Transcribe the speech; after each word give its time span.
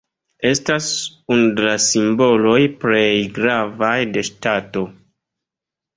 Estas 0.51 0.85
unu 1.35 1.51
de 1.59 1.67
la 1.67 1.75
simboloj 1.89 2.57
plej 2.85 3.05
gravaj 3.39 3.95
de 4.17 4.29
ŝtato. 4.31 4.87